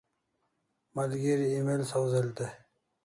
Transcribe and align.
Malgeri 0.95 1.47
email 1.59 1.83
sawz'el 1.91 2.27
dai 2.41 2.53